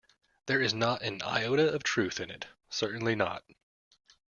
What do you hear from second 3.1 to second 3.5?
not.